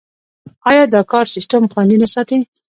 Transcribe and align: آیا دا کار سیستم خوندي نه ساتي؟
آیا 0.69 0.83
دا 0.93 1.01
کار 1.11 1.25
سیستم 1.35 1.63
خوندي 1.71 1.97
نه 2.01 2.07
ساتي؟ 2.13 2.37